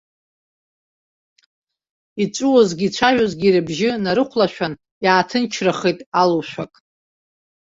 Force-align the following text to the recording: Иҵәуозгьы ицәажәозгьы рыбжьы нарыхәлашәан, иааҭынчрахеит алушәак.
Иҵәуозгьы 2.21 2.85
ицәажәозгьы 2.87 3.49
рыбжьы 3.55 3.89
нарыхәлашәан, 4.03 4.73
иааҭынчрахеит 5.03 5.99
алушәак. 6.21 6.73